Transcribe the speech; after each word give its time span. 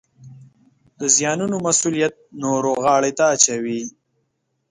د 0.99 1.01
زیانونو 1.15 1.55
مسوولیت 1.65 2.13
نورو 2.43 2.71
غاړې 2.83 3.11
ته 3.17 3.25
اچوي 3.35 3.81